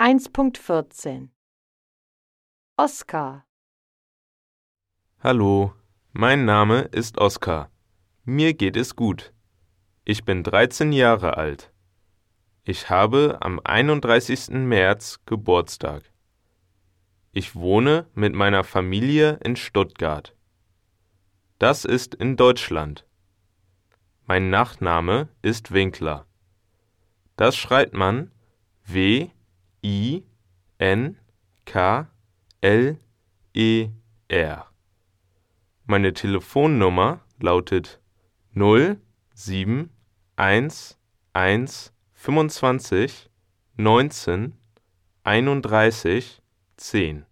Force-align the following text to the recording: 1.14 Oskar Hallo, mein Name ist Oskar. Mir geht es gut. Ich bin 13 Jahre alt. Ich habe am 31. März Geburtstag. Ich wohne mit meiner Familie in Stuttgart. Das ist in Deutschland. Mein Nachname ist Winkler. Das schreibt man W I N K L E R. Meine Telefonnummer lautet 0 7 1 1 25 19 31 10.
1.14 0.00 1.28
Oskar 2.78 3.44
Hallo, 5.22 5.74
mein 6.12 6.46
Name 6.46 6.88
ist 6.90 7.18
Oskar. 7.18 7.70
Mir 8.24 8.54
geht 8.54 8.78
es 8.78 8.96
gut. 8.96 9.34
Ich 10.06 10.24
bin 10.24 10.42
13 10.42 10.92
Jahre 10.92 11.36
alt. 11.36 11.70
Ich 12.64 12.88
habe 12.88 13.40
am 13.42 13.60
31. 13.62 14.48
März 14.52 15.20
Geburtstag. 15.26 16.10
Ich 17.32 17.54
wohne 17.54 18.06
mit 18.14 18.34
meiner 18.34 18.64
Familie 18.64 19.38
in 19.44 19.54
Stuttgart. 19.54 20.34
Das 21.58 21.84
ist 21.84 22.14
in 22.14 22.38
Deutschland. 22.38 23.06
Mein 24.24 24.48
Nachname 24.48 25.28
ist 25.42 25.72
Winkler. 25.72 26.26
Das 27.36 27.54
schreibt 27.54 27.92
man 27.92 28.32
W 28.86 29.28
I 29.82 30.24
N 30.78 31.16
K 31.64 32.08
L 32.60 32.98
E 33.54 33.88
R. 34.28 34.66
Meine 35.86 36.12
Telefonnummer 36.12 37.20
lautet 37.40 38.00
0 38.54 38.98
7 39.34 39.90
1 40.36 40.98
1 41.32 41.92
25 42.14 43.30
19 43.76 44.52
31 45.24 46.42
10. 46.76 47.26